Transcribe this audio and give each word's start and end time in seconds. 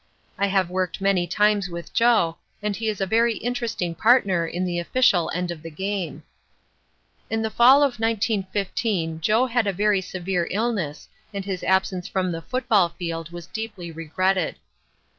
I 0.35 0.47
have 0.47 0.71
worked 0.71 0.99
many 0.99 1.27
times 1.27 1.69
with 1.69 1.93
Joe 1.93 2.37
and 2.59 2.75
he 2.75 2.87
is 2.89 3.01
a 3.01 3.05
very 3.05 3.35
interesting 3.37 3.93
partner 3.93 4.47
in 4.47 4.65
the 4.65 4.79
official 4.79 5.29
end 5.31 5.51
of 5.51 5.61
the 5.61 5.69
game. 5.69 6.23
In 7.29 7.43
the 7.43 7.51
fall 7.51 7.83
of 7.83 7.99
1915 7.99 9.21
Joe 9.21 9.45
had 9.45 9.67
a 9.67 9.71
very 9.71 10.01
severe 10.01 10.47
illness 10.49 11.07
and 11.35 11.45
his 11.45 11.63
absence 11.63 12.07
from 12.07 12.31
the 12.31 12.41
football 12.41 12.89
field 12.89 13.31
was 13.31 13.45
deeply 13.45 13.91
regretted. 13.91 14.55